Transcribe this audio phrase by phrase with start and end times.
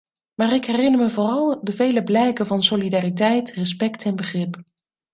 [0.33, 4.63] Maar ik herinner me vooral de vele blijken van solidariteit, respect en begrip.